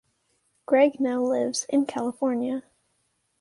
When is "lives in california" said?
1.21-2.63